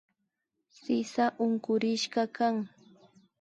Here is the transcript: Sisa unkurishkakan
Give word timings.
Sisa 0.79 1.25
unkurishkakan 1.45 2.55